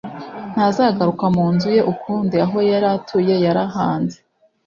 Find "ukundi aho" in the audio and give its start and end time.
1.93-2.57